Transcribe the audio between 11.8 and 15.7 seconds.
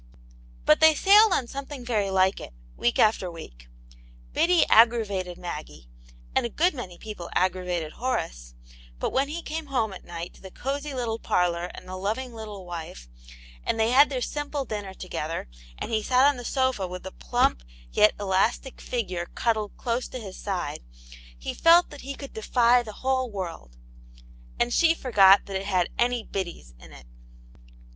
the loving little wife, and they had their simple dinner together,